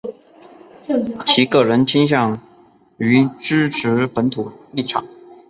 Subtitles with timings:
[1.27, 2.41] 其个人倾向
[2.97, 5.05] 于支持本土立场。